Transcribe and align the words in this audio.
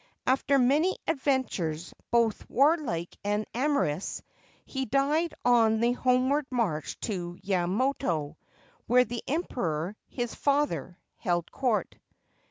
After 0.25 0.57
many 0.57 0.97
adventures, 1.07 1.93
both 2.09 2.49
warlike 2.49 3.15
and 3.23 3.45
amorous, 3.53 4.23
he 4.65 4.85
died 4.85 5.35
on 5.45 5.79
the 5.79 5.91
homeward 5.91 6.47
march 6.49 6.99
to 7.01 7.37
Yamato, 7.43 8.35
where 8.87 9.05
the 9.05 9.21
Emperor, 9.27 9.95
his 10.09 10.33
father, 10.33 10.97
held 11.19 11.51
Court. 11.51 11.99